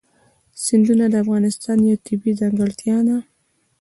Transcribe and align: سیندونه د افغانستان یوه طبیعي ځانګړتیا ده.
سیندونه 0.63 1.05
د 1.09 1.15
افغانستان 1.23 1.77
یوه 1.87 2.01
طبیعي 2.07 2.33
ځانګړتیا 2.41 2.97
ده. 3.07 3.17